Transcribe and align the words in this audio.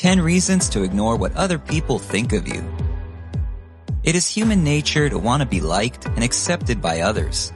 10 0.00 0.22
reasons 0.22 0.70
to 0.70 0.82
ignore 0.82 1.14
what 1.14 1.36
other 1.36 1.58
people 1.58 1.98
think 1.98 2.32
of 2.32 2.48
you. 2.48 2.64
It 4.02 4.16
is 4.16 4.26
human 4.26 4.64
nature 4.64 5.10
to 5.10 5.18
want 5.18 5.42
to 5.42 5.46
be 5.46 5.60
liked 5.60 6.06
and 6.06 6.24
accepted 6.24 6.80
by 6.80 7.00
others. 7.00 7.52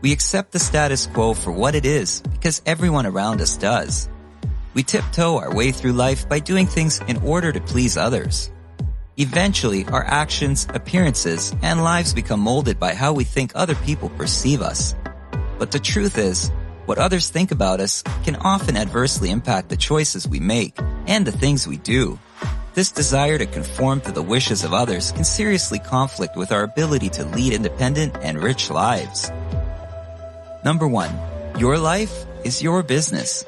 We 0.00 0.12
accept 0.12 0.52
the 0.52 0.60
status 0.60 1.08
quo 1.08 1.34
for 1.34 1.50
what 1.50 1.74
it 1.74 1.84
is 1.84 2.20
because 2.30 2.62
everyone 2.66 3.04
around 3.04 3.40
us 3.40 3.56
does. 3.56 4.08
We 4.74 4.84
tiptoe 4.84 5.38
our 5.38 5.52
way 5.52 5.72
through 5.72 5.94
life 5.94 6.28
by 6.28 6.38
doing 6.38 6.66
things 6.66 7.00
in 7.08 7.16
order 7.16 7.50
to 7.50 7.60
please 7.60 7.96
others. 7.96 8.52
Eventually, 9.16 9.84
our 9.86 10.04
actions, 10.04 10.68
appearances, 10.74 11.52
and 11.62 11.82
lives 11.82 12.14
become 12.14 12.38
molded 12.38 12.78
by 12.78 12.94
how 12.94 13.12
we 13.12 13.24
think 13.24 13.50
other 13.56 13.74
people 13.74 14.08
perceive 14.10 14.62
us. 14.62 14.94
But 15.58 15.72
the 15.72 15.80
truth 15.80 16.16
is, 16.16 16.52
what 16.86 16.98
others 16.98 17.28
think 17.28 17.50
about 17.50 17.80
us 17.80 18.04
can 18.22 18.36
often 18.36 18.76
adversely 18.76 19.30
impact 19.30 19.68
the 19.68 19.76
choices 19.76 20.28
we 20.28 20.38
make 20.38 20.78
and 21.06 21.26
the 21.26 21.32
things 21.32 21.66
we 21.66 21.78
do. 21.78 22.18
This 22.74 22.90
desire 22.90 23.36
to 23.36 23.46
conform 23.46 24.00
to 24.02 24.12
the 24.12 24.22
wishes 24.22 24.64
of 24.64 24.72
others 24.72 25.12
can 25.12 25.24
seriously 25.24 25.78
conflict 25.78 26.36
with 26.36 26.52
our 26.52 26.62
ability 26.62 27.10
to 27.10 27.24
lead 27.24 27.52
independent 27.52 28.16
and 28.22 28.42
rich 28.42 28.70
lives. 28.70 29.30
Number 30.64 30.88
one, 30.88 31.10
your 31.58 31.76
life 31.76 32.24
is 32.44 32.62
your 32.62 32.82
business. 32.82 33.44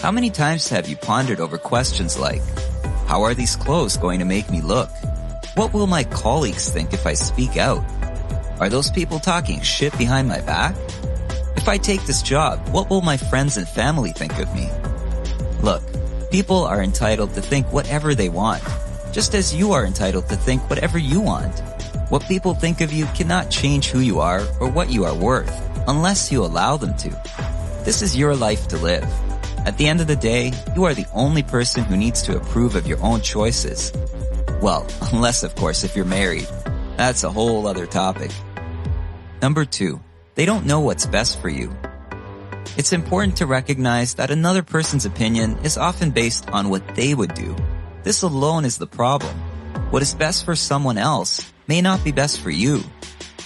How 0.00 0.10
many 0.10 0.30
times 0.30 0.68
have 0.68 0.88
you 0.88 0.96
pondered 0.96 1.40
over 1.40 1.58
questions 1.58 2.18
like, 2.18 2.42
how 3.06 3.22
are 3.22 3.34
these 3.34 3.56
clothes 3.56 3.96
going 3.96 4.20
to 4.20 4.24
make 4.24 4.50
me 4.50 4.60
look? 4.60 4.90
What 5.54 5.72
will 5.72 5.86
my 5.86 6.04
colleagues 6.04 6.68
think 6.70 6.92
if 6.92 7.06
I 7.06 7.14
speak 7.14 7.56
out? 7.56 7.84
Are 8.58 8.68
those 8.68 8.90
people 8.90 9.18
talking 9.18 9.60
shit 9.60 9.96
behind 9.98 10.28
my 10.28 10.40
back? 10.40 10.74
If 11.56 11.68
I 11.68 11.76
take 11.76 12.04
this 12.04 12.22
job, 12.22 12.66
what 12.68 12.88
will 12.88 13.02
my 13.02 13.16
friends 13.16 13.56
and 13.56 13.68
family 13.68 14.12
think 14.12 14.38
of 14.38 14.54
me? 14.54 14.70
Look, 15.62 15.82
people 16.30 16.64
are 16.64 16.82
entitled 16.82 17.34
to 17.34 17.42
think 17.42 17.72
whatever 17.72 18.14
they 18.14 18.28
want, 18.28 18.62
just 19.12 19.34
as 19.34 19.54
you 19.54 19.72
are 19.72 19.86
entitled 19.86 20.28
to 20.28 20.36
think 20.36 20.68
whatever 20.68 20.98
you 20.98 21.20
want. 21.20 21.60
What 22.08 22.26
people 22.26 22.54
think 22.54 22.80
of 22.80 22.92
you 22.92 23.06
cannot 23.06 23.50
change 23.50 23.88
who 23.88 24.00
you 24.00 24.20
are 24.20 24.40
or 24.60 24.68
what 24.68 24.90
you 24.90 25.04
are 25.04 25.14
worth, 25.14 25.52
unless 25.88 26.30
you 26.30 26.44
allow 26.44 26.76
them 26.76 26.96
to. 26.98 27.10
This 27.84 28.02
is 28.02 28.16
your 28.16 28.34
life 28.34 28.68
to 28.68 28.76
live. 28.76 29.04
At 29.64 29.78
the 29.78 29.88
end 29.88 30.00
of 30.00 30.06
the 30.06 30.16
day, 30.16 30.52
you 30.74 30.84
are 30.84 30.94
the 30.94 31.06
only 31.12 31.42
person 31.42 31.84
who 31.84 31.96
needs 31.96 32.22
to 32.22 32.36
approve 32.36 32.76
of 32.76 32.86
your 32.86 33.02
own 33.02 33.20
choices. 33.20 33.92
Well, 34.60 34.86
unless 35.12 35.42
of 35.42 35.54
course 35.54 35.84
if 35.84 35.96
you're 35.96 36.04
married. 36.04 36.48
That's 36.96 37.24
a 37.24 37.30
whole 37.30 37.66
other 37.66 37.86
topic. 37.86 38.30
Number 39.42 39.64
two, 39.64 40.00
they 40.34 40.46
don't 40.46 40.66
know 40.66 40.80
what's 40.80 41.06
best 41.06 41.40
for 41.40 41.48
you. 41.48 41.76
It's 42.76 42.92
important 42.92 43.36
to 43.38 43.46
recognize 43.46 44.14
that 44.14 44.30
another 44.30 44.62
person's 44.62 45.06
opinion 45.06 45.56
is 45.64 45.78
often 45.78 46.10
based 46.10 46.48
on 46.50 46.68
what 46.68 46.94
they 46.94 47.14
would 47.14 47.34
do. 47.34 47.56
This 48.02 48.22
alone 48.22 48.64
is 48.64 48.78
the 48.78 48.86
problem. 48.86 49.34
What 49.90 50.02
is 50.02 50.14
best 50.14 50.44
for 50.44 50.54
someone 50.54 50.98
else 50.98 51.50
may 51.68 51.80
not 51.80 52.04
be 52.04 52.12
best 52.12 52.40
for 52.40 52.50
you. 52.50 52.82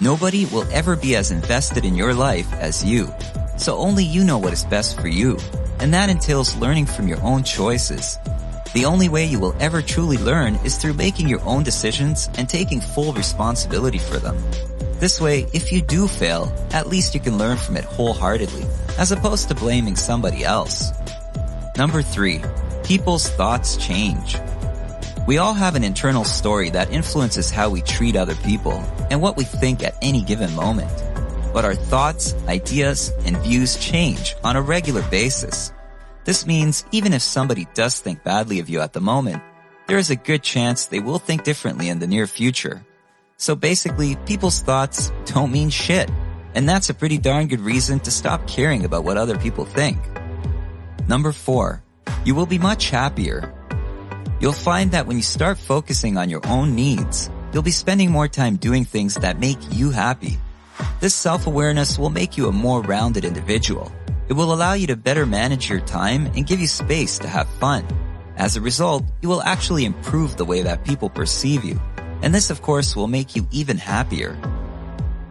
Nobody 0.00 0.46
will 0.46 0.66
ever 0.70 0.94
be 0.94 1.16
as 1.16 1.30
invested 1.30 1.84
in 1.84 1.96
your 1.96 2.14
life 2.14 2.52
as 2.54 2.84
you. 2.84 3.12
So 3.58 3.76
only 3.78 4.04
you 4.04 4.24
know 4.24 4.38
what 4.38 4.52
is 4.52 4.64
best 4.64 5.00
for 5.00 5.08
you. 5.08 5.38
And 5.80 5.92
that 5.92 6.10
entails 6.10 6.56
learning 6.56 6.86
from 6.86 7.08
your 7.08 7.20
own 7.22 7.42
choices. 7.42 8.18
The 8.74 8.84
only 8.84 9.08
way 9.08 9.24
you 9.24 9.40
will 9.40 9.56
ever 9.58 9.80
truly 9.80 10.18
learn 10.18 10.56
is 10.56 10.76
through 10.76 10.94
making 10.94 11.28
your 11.28 11.42
own 11.44 11.62
decisions 11.62 12.28
and 12.36 12.48
taking 12.48 12.80
full 12.80 13.12
responsibility 13.12 13.98
for 13.98 14.18
them. 14.18 14.36
This 14.98 15.20
way, 15.20 15.46
if 15.52 15.72
you 15.72 15.82
do 15.82 16.08
fail, 16.08 16.50
at 16.72 16.88
least 16.88 17.14
you 17.14 17.20
can 17.20 17.36
learn 17.36 17.58
from 17.58 17.76
it 17.76 17.84
wholeheartedly, 17.84 18.64
as 18.98 19.12
opposed 19.12 19.48
to 19.48 19.54
blaming 19.54 19.94
somebody 19.94 20.42
else. 20.42 20.90
Number 21.76 22.00
three, 22.00 22.40
people's 22.82 23.28
thoughts 23.28 23.76
change. 23.76 24.38
We 25.26 25.36
all 25.36 25.52
have 25.52 25.74
an 25.74 25.84
internal 25.84 26.24
story 26.24 26.70
that 26.70 26.90
influences 26.90 27.50
how 27.50 27.68
we 27.68 27.82
treat 27.82 28.16
other 28.16 28.36
people 28.36 28.82
and 29.10 29.20
what 29.20 29.36
we 29.36 29.44
think 29.44 29.84
at 29.84 29.98
any 30.00 30.22
given 30.22 30.54
moment. 30.54 30.90
But 31.52 31.66
our 31.66 31.74
thoughts, 31.74 32.34
ideas, 32.48 33.12
and 33.26 33.36
views 33.38 33.76
change 33.76 34.34
on 34.42 34.56
a 34.56 34.62
regular 34.62 35.02
basis. 35.10 35.72
This 36.24 36.46
means 36.46 36.86
even 36.90 37.12
if 37.12 37.20
somebody 37.20 37.66
does 37.74 38.00
think 38.00 38.24
badly 38.24 38.60
of 38.60 38.70
you 38.70 38.80
at 38.80 38.94
the 38.94 39.00
moment, 39.00 39.42
there 39.88 39.98
is 39.98 40.08
a 40.08 40.16
good 40.16 40.42
chance 40.42 40.86
they 40.86 41.00
will 41.00 41.18
think 41.18 41.44
differently 41.44 41.90
in 41.90 41.98
the 41.98 42.06
near 42.06 42.26
future. 42.26 42.82
So 43.38 43.54
basically, 43.54 44.16
people's 44.24 44.62
thoughts 44.62 45.12
don't 45.26 45.52
mean 45.52 45.68
shit. 45.68 46.10
And 46.54 46.66
that's 46.66 46.88
a 46.88 46.94
pretty 46.94 47.18
darn 47.18 47.48
good 47.48 47.60
reason 47.60 48.00
to 48.00 48.10
stop 48.10 48.48
caring 48.48 48.86
about 48.86 49.04
what 49.04 49.18
other 49.18 49.36
people 49.36 49.66
think. 49.66 49.98
Number 51.06 51.32
four, 51.32 51.82
you 52.24 52.34
will 52.34 52.46
be 52.46 52.58
much 52.58 52.88
happier. 52.88 53.52
You'll 54.40 54.52
find 54.52 54.90
that 54.92 55.06
when 55.06 55.18
you 55.18 55.22
start 55.22 55.58
focusing 55.58 56.16
on 56.16 56.30
your 56.30 56.40
own 56.46 56.74
needs, 56.74 57.30
you'll 57.52 57.62
be 57.62 57.70
spending 57.70 58.10
more 58.10 58.26
time 58.26 58.56
doing 58.56 58.84
things 58.84 59.16
that 59.16 59.38
make 59.38 59.58
you 59.70 59.90
happy. 59.90 60.38
This 61.00 61.14
self-awareness 61.14 61.98
will 61.98 62.10
make 62.10 62.38
you 62.38 62.48
a 62.48 62.52
more 62.52 62.80
rounded 62.82 63.24
individual. 63.24 63.92
It 64.28 64.32
will 64.32 64.52
allow 64.52 64.72
you 64.72 64.86
to 64.88 64.96
better 64.96 65.26
manage 65.26 65.68
your 65.68 65.80
time 65.80 66.26
and 66.34 66.46
give 66.46 66.58
you 66.58 66.66
space 66.66 67.18
to 67.18 67.28
have 67.28 67.48
fun. 67.60 67.86
As 68.36 68.56
a 68.56 68.62
result, 68.62 69.04
you 69.20 69.28
will 69.28 69.42
actually 69.42 69.84
improve 69.84 70.36
the 70.36 70.44
way 70.44 70.62
that 70.62 70.84
people 70.84 71.10
perceive 71.10 71.64
you 71.64 71.78
and 72.26 72.34
this, 72.34 72.50
of 72.50 72.60
course, 72.60 72.96
will 72.96 73.06
make 73.06 73.36
you 73.36 73.46
even 73.52 73.78
happier. 73.78 74.36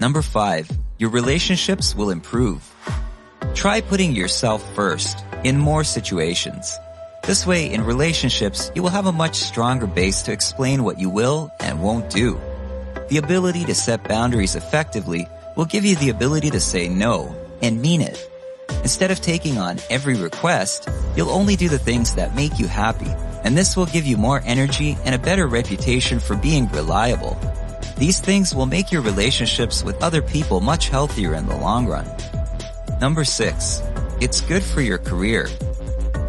Number 0.00 0.22
five, 0.22 0.70
your 0.96 1.10
relationships 1.10 1.94
will 1.94 2.08
improve. 2.08 2.64
Try 3.54 3.82
putting 3.82 4.16
yourself 4.16 4.64
first 4.74 5.22
in 5.44 5.58
more 5.58 5.84
situations. 5.84 6.74
This 7.24 7.46
way, 7.46 7.70
in 7.70 7.84
relationships, 7.84 8.72
you 8.74 8.82
will 8.82 8.88
have 8.88 9.04
a 9.04 9.12
much 9.12 9.34
stronger 9.34 9.86
base 9.86 10.22
to 10.22 10.32
explain 10.32 10.82
what 10.82 10.98
you 10.98 11.10
will 11.10 11.52
and 11.60 11.82
won't 11.82 12.08
do. 12.08 12.40
The 13.10 13.18
ability 13.18 13.66
to 13.66 13.74
set 13.74 14.08
boundaries 14.08 14.56
effectively 14.56 15.28
will 15.58 15.66
give 15.66 15.84
you 15.84 15.94
the 15.96 16.08
ability 16.08 16.48
to 16.52 16.58
say 16.58 16.88
no 16.88 17.36
and 17.60 17.82
mean 17.82 18.00
it. 18.00 18.18
Instead 18.80 19.10
of 19.10 19.20
taking 19.20 19.58
on 19.58 19.76
every 19.90 20.16
request, 20.16 20.88
you'll 21.14 21.28
only 21.28 21.54
do 21.54 21.68
the 21.68 21.78
things 21.78 22.14
that 22.14 22.34
make 22.34 22.58
you 22.58 22.66
happy 22.66 23.12
and 23.44 23.56
this 23.56 23.76
will 23.76 23.86
give 23.86 24.06
you 24.06 24.16
more 24.16 24.42
energy 24.44 24.96
and 25.04 25.14
a 25.14 25.18
better 25.18 25.46
reputation 25.46 26.20
for 26.20 26.36
being 26.36 26.68
reliable. 26.68 27.38
These 27.96 28.20
things 28.20 28.54
will 28.54 28.66
make 28.66 28.92
your 28.92 29.02
relationships 29.02 29.82
with 29.82 30.02
other 30.02 30.22
people 30.22 30.60
much 30.60 30.88
healthier 30.88 31.34
in 31.34 31.46
the 31.46 31.56
long 31.56 31.86
run. 31.86 32.06
Number 33.00 33.24
six, 33.24 33.82
it's 34.20 34.40
good 34.40 34.62
for 34.62 34.80
your 34.80 34.98
career. 34.98 35.46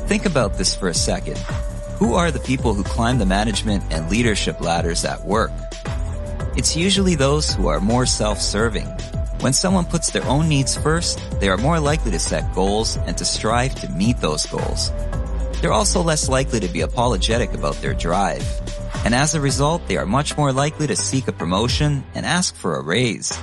Think 0.07 0.25
about 0.25 0.57
this 0.57 0.75
for 0.75 0.87
a 0.87 0.93
second. 0.93 1.37
Who 1.99 2.13
are 2.15 2.31
the 2.31 2.39
people 2.39 2.73
who 2.73 2.83
climb 2.83 3.19
the 3.19 3.25
management 3.25 3.83
and 3.91 4.09
leadership 4.09 4.61
ladders 4.61 5.05
at 5.05 5.23
work? 5.25 5.51
It's 6.55 6.75
usually 6.75 7.15
those 7.15 7.53
who 7.53 7.67
are 7.67 7.79
more 7.79 8.05
self-serving. 8.05 8.87
When 9.41 9.53
someone 9.53 9.85
puts 9.85 10.09
their 10.09 10.25
own 10.25 10.49
needs 10.49 10.75
first, 10.75 11.21
they 11.39 11.49
are 11.49 11.57
more 11.57 11.79
likely 11.79 12.11
to 12.11 12.19
set 12.19 12.53
goals 12.53 12.97
and 13.05 13.17
to 13.17 13.25
strive 13.25 13.75
to 13.75 13.89
meet 13.89 14.17
those 14.17 14.45
goals. 14.45 14.91
They're 15.61 15.73
also 15.73 16.01
less 16.01 16.29
likely 16.29 16.59
to 16.61 16.67
be 16.67 16.81
apologetic 16.81 17.53
about 17.53 17.75
their 17.75 17.93
drive. 17.93 18.45
And 19.05 19.13
as 19.13 19.35
a 19.35 19.41
result, 19.41 19.87
they 19.87 19.97
are 19.97 20.05
much 20.05 20.37
more 20.37 20.51
likely 20.53 20.87
to 20.87 20.95
seek 20.95 21.27
a 21.27 21.33
promotion 21.33 22.03
and 22.13 22.25
ask 22.25 22.55
for 22.55 22.75
a 22.75 22.83
raise. 22.83 23.35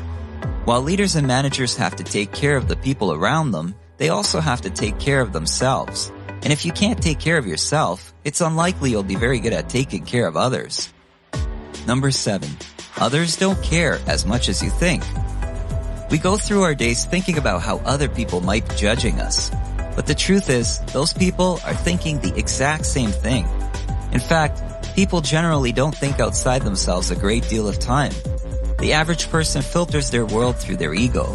While 0.65 0.83
leaders 0.83 1.15
and 1.17 1.27
managers 1.27 1.77
have 1.77 1.97
to 1.97 2.05
take 2.05 2.33
care 2.33 2.57
of 2.57 2.69
the 2.69 2.77
people 2.77 3.13
around 3.13 3.53
them, 3.53 3.75
they 3.99 4.09
also 4.09 4.41
have 4.41 4.61
to 4.63 4.71
take 4.71 4.99
care 4.99 5.21
of 5.21 5.33
themselves. 5.33 6.11
And 6.43 6.53
if 6.53 6.65
you 6.65 6.73
can't 6.73 7.03
take 7.03 7.19
care 7.19 7.39
of 7.39 7.47
yourself, 7.47 8.13
it's 8.25 8.41
unlikely 8.41 8.91
you'll 8.91 9.03
be 9.03 9.17
very 9.17 9.41
good 9.41 9.53
at 9.53 9.69
taking 9.69 10.05
care 10.05 10.27
of 10.27 10.37
others. 10.37 10.93
Number 11.87 12.11
seven, 12.11 12.51
others 12.99 13.37
don't 13.37 13.63
care 13.63 14.01
as 14.07 14.27
much 14.27 14.49
as 14.49 14.63
you 14.63 14.71
think. 14.71 15.03
We 16.11 16.19
go 16.19 16.37
through 16.37 16.63
our 16.63 16.75
days 16.75 17.05
thinking 17.05 17.39
about 17.39 17.63
how 17.63 17.79
other 17.79 18.09
people 18.09 18.41
might 18.41 18.69
be 18.69 18.75
judging 18.77 19.21
us. 19.21 19.51
But 19.97 20.07
the 20.07 20.15
truth 20.15 20.51
is, 20.51 20.79
those 20.93 21.13
people 21.13 21.59
are 21.65 21.75
thinking 21.75 22.21
the 22.21 22.39
exact 22.39 22.85
same 22.85 23.11
thing. 23.11 23.49
In 24.13 24.21
fact, 24.21 24.95
people 24.95 25.23
generally 25.23 25.73
don't 25.73 25.95
think 25.95 26.21
outside 26.21 26.63
themselves 26.63 27.11
a 27.11 27.17
great 27.17 27.49
deal 27.49 27.67
of 27.67 27.79
time. 27.79 28.13
The 28.79 28.93
average 28.93 29.31
person 29.31 29.63
filters 29.63 30.11
their 30.11 30.27
world 30.27 30.57
through 30.57 30.77
their 30.77 30.95
ego. 30.95 31.35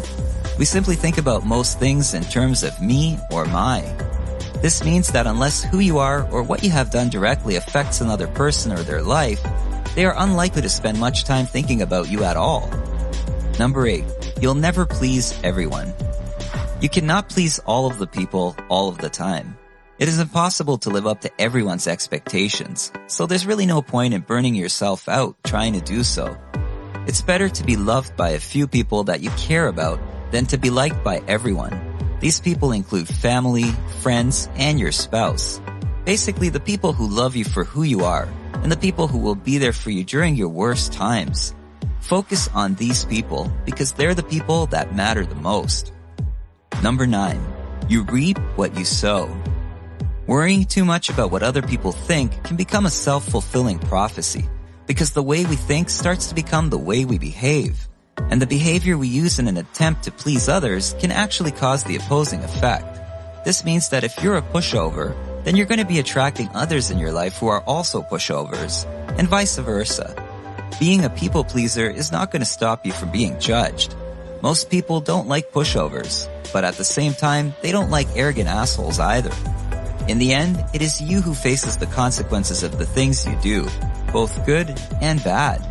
We 0.58 0.64
simply 0.64 0.94
think 0.94 1.18
about 1.18 1.44
most 1.44 1.80
things 1.80 2.14
in 2.14 2.22
terms 2.22 2.62
of 2.62 2.80
me 2.80 3.18
or 3.32 3.44
my. 3.46 3.80
This 4.62 4.84
means 4.84 5.08
that 5.08 5.26
unless 5.26 5.64
who 5.64 5.80
you 5.80 5.98
are 5.98 6.30
or 6.30 6.44
what 6.44 6.62
you 6.62 6.70
have 6.70 6.92
done 6.92 7.08
directly 7.08 7.56
affects 7.56 8.00
another 8.00 8.28
person 8.28 8.70
or 8.70 8.84
their 8.84 9.02
life, 9.02 9.42
they 9.96 10.04
are 10.04 10.14
unlikely 10.16 10.62
to 10.62 10.68
spend 10.68 11.00
much 11.00 11.24
time 11.24 11.46
thinking 11.46 11.82
about 11.82 12.08
you 12.08 12.22
at 12.22 12.36
all. 12.36 12.70
Number 13.58 13.88
eight, 13.88 14.04
you'll 14.40 14.54
never 14.54 14.86
please 14.86 15.38
everyone. 15.42 15.92
You 16.82 16.88
cannot 16.88 17.28
please 17.28 17.60
all 17.60 17.86
of 17.86 17.98
the 17.98 18.08
people 18.08 18.56
all 18.68 18.88
of 18.88 18.98
the 18.98 19.08
time. 19.08 19.56
It 20.00 20.08
is 20.08 20.18
impossible 20.18 20.78
to 20.78 20.90
live 20.90 21.06
up 21.06 21.20
to 21.20 21.30
everyone's 21.40 21.86
expectations, 21.86 22.90
so 23.06 23.24
there's 23.24 23.46
really 23.46 23.66
no 23.66 23.82
point 23.82 24.14
in 24.14 24.22
burning 24.22 24.56
yourself 24.56 25.08
out 25.08 25.36
trying 25.44 25.74
to 25.74 25.80
do 25.80 26.02
so. 26.02 26.36
It's 27.06 27.22
better 27.22 27.48
to 27.48 27.62
be 27.62 27.76
loved 27.76 28.16
by 28.16 28.30
a 28.30 28.40
few 28.40 28.66
people 28.66 29.04
that 29.04 29.20
you 29.20 29.30
care 29.38 29.68
about 29.68 30.00
than 30.32 30.44
to 30.46 30.58
be 30.58 30.70
liked 30.70 31.04
by 31.04 31.22
everyone. 31.28 31.70
These 32.18 32.40
people 32.40 32.72
include 32.72 33.06
family, 33.06 33.70
friends, 34.00 34.48
and 34.56 34.80
your 34.80 34.90
spouse. 34.90 35.60
Basically, 36.04 36.48
the 36.48 36.58
people 36.58 36.92
who 36.92 37.06
love 37.06 37.36
you 37.36 37.44
for 37.44 37.62
who 37.62 37.84
you 37.84 38.02
are 38.02 38.28
and 38.54 38.72
the 38.72 38.76
people 38.76 39.06
who 39.06 39.18
will 39.18 39.36
be 39.36 39.58
there 39.58 39.72
for 39.72 39.90
you 39.90 40.02
during 40.02 40.34
your 40.34 40.48
worst 40.48 40.92
times. 40.92 41.54
Focus 42.00 42.48
on 42.52 42.74
these 42.74 43.04
people 43.04 43.52
because 43.64 43.92
they're 43.92 44.16
the 44.16 44.24
people 44.24 44.66
that 44.74 44.96
matter 44.96 45.24
the 45.24 45.36
most. 45.36 45.92
Number 46.82 47.06
nine, 47.06 47.40
you 47.88 48.02
reap 48.02 48.38
what 48.56 48.76
you 48.76 48.84
sow. 48.84 49.30
Worrying 50.26 50.64
too 50.64 50.84
much 50.84 51.10
about 51.10 51.30
what 51.30 51.44
other 51.44 51.62
people 51.62 51.92
think 51.92 52.42
can 52.42 52.56
become 52.56 52.86
a 52.86 52.90
self-fulfilling 52.90 53.78
prophecy 53.78 54.50
because 54.88 55.12
the 55.12 55.22
way 55.22 55.44
we 55.44 55.54
think 55.54 55.88
starts 55.88 56.26
to 56.26 56.34
become 56.34 56.70
the 56.70 56.78
way 56.78 57.04
we 57.04 57.18
behave. 57.18 57.88
And 58.18 58.42
the 58.42 58.48
behavior 58.48 58.98
we 58.98 59.06
use 59.06 59.38
in 59.38 59.46
an 59.46 59.58
attempt 59.58 60.02
to 60.04 60.10
please 60.10 60.48
others 60.48 60.96
can 60.98 61.12
actually 61.12 61.52
cause 61.52 61.84
the 61.84 61.94
opposing 61.94 62.42
effect. 62.42 62.98
This 63.44 63.64
means 63.64 63.90
that 63.90 64.02
if 64.02 64.20
you're 64.20 64.38
a 64.38 64.42
pushover, 64.42 65.14
then 65.44 65.54
you're 65.54 65.66
going 65.70 65.78
to 65.78 65.86
be 65.86 66.00
attracting 66.00 66.48
others 66.52 66.90
in 66.90 66.98
your 66.98 67.12
life 67.12 67.38
who 67.38 67.46
are 67.46 67.62
also 67.62 68.02
pushovers, 68.02 68.86
and 69.16 69.28
vice 69.28 69.56
versa. 69.56 70.16
Being 70.80 71.04
a 71.04 71.10
people 71.10 71.44
pleaser 71.44 71.88
is 71.88 72.10
not 72.10 72.32
going 72.32 72.42
to 72.42 72.56
stop 72.58 72.84
you 72.84 72.90
from 72.90 73.12
being 73.12 73.38
judged. 73.38 73.94
Most 74.42 74.68
people 74.68 75.00
don't 75.00 75.28
like 75.28 75.52
pushovers, 75.52 76.26
but 76.52 76.64
at 76.64 76.74
the 76.74 76.84
same 76.84 77.14
time, 77.14 77.54
they 77.62 77.72
don't 77.72 77.90
like 77.90 78.08
arrogant 78.14 78.48
assholes 78.48 78.98
either. 78.98 79.32
In 80.08 80.18
the 80.18 80.32
end, 80.32 80.64
it 80.72 80.82
is 80.82 81.00
you 81.00 81.20
who 81.20 81.34
faces 81.34 81.76
the 81.76 81.86
consequences 81.86 82.62
of 82.62 82.78
the 82.78 82.86
things 82.86 83.26
you 83.26 83.36
do, 83.42 83.66
both 84.12 84.44
good 84.44 84.78
and 85.00 85.22
bad. 85.22 85.64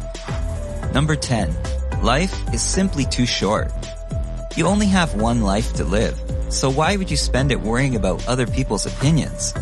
Number 0.94 1.16
10. 1.16 1.54
Life 2.02 2.34
is 2.54 2.62
simply 2.62 3.06
too 3.06 3.26
short. 3.26 3.72
You 4.56 4.68
only 4.68 4.88
have 4.88 5.16
one 5.16 5.42
life 5.42 5.74
to 5.74 5.84
live, 5.84 6.20
so 6.50 6.70
why 6.70 6.98
would 6.98 7.12
you 7.12 7.18
spend 7.18 7.52
it 7.52 7.62
worrying 7.62 7.96
about 7.96 8.28
other 8.28 8.48
people's 8.48 8.86
opinions? 8.86 9.54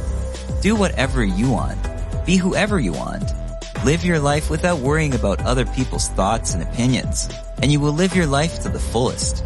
Do 0.61 0.75
whatever 0.75 1.23
you 1.23 1.51
want. 1.51 1.77
Be 2.25 2.37
whoever 2.37 2.79
you 2.79 2.93
want. 2.93 3.31
Live 3.85 4.03
your 4.03 4.19
life 4.19 4.49
without 4.49 4.79
worrying 4.79 5.15
about 5.15 5.41
other 5.45 5.65
people's 5.65 6.09
thoughts 6.09 6.53
and 6.53 6.63
opinions, 6.63 7.29
and 7.61 7.71
you 7.71 7.79
will 7.79 7.93
live 7.93 8.15
your 8.15 8.25
life 8.25 8.61
to 8.61 8.69
the 8.69 8.79
fullest. 8.79 9.43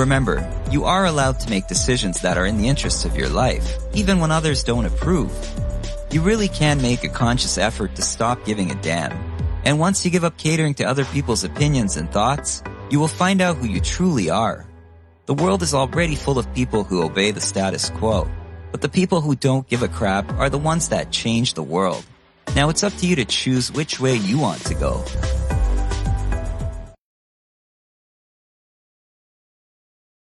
Remember, 0.00 0.40
you 0.70 0.86
are 0.86 1.04
allowed 1.04 1.40
to 1.40 1.50
make 1.50 1.66
decisions 1.66 2.22
that 2.22 2.38
are 2.38 2.46
in 2.46 2.56
the 2.56 2.68
interests 2.68 3.04
of 3.04 3.16
your 3.16 3.28
life, 3.28 3.76
even 3.92 4.18
when 4.18 4.30
others 4.30 4.64
don't 4.64 4.86
approve. 4.86 5.30
You 6.10 6.22
really 6.22 6.48
can 6.48 6.80
make 6.80 7.04
a 7.04 7.08
conscious 7.10 7.58
effort 7.58 7.96
to 7.96 8.02
stop 8.02 8.46
giving 8.46 8.70
a 8.70 8.74
damn. 8.76 9.12
And 9.66 9.78
once 9.78 10.02
you 10.02 10.10
give 10.10 10.24
up 10.24 10.38
catering 10.38 10.72
to 10.76 10.84
other 10.84 11.04
people's 11.04 11.44
opinions 11.44 11.98
and 11.98 12.10
thoughts, 12.10 12.62
you 12.88 12.98
will 12.98 13.08
find 13.08 13.42
out 13.42 13.58
who 13.58 13.66
you 13.66 13.78
truly 13.78 14.30
are. 14.30 14.64
The 15.26 15.34
world 15.34 15.60
is 15.60 15.74
already 15.74 16.14
full 16.14 16.38
of 16.38 16.54
people 16.54 16.82
who 16.82 17.02
obey 17.02 17.30
the 17.30 17.42
status 17.42 17.90
quo, 17.90 18.26
but 18.72 18.80
the 18.80 18.88
people 18.88 19.20
who 19.20 19.36
don't 19.36 19.68
give 19.68 19.82
a 19.82 19.88
crap 19.88 20.32
are 20.38 20.48
the 20.48 20.56
ones 20.56 20.88
that 20.88 21.12
change 21.12 21.52
the 21.52 21.62
world. 21.62 22.06
Now 22.56 22.70
it's 22.70 22.82
up 22.82 22.94
to 22.94 23.06
you 23.06 23.16
to 23.16 23.26
choose 23.26 23.70
which 23.70 24.00
way 24.00 24.16
you 24.16 24.38
want 24.38 24.64
to 24.64 24.74
go. 24.74 25.04